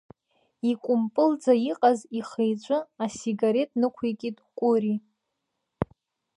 [0.69, 4.95] Икәымпылӡа иҟаз ихы-иҿы асигарет нықәикит Кәыри.